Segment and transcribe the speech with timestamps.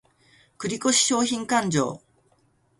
[0.03, 0.05] 繰越
[0.91, 2.01] 商品勘定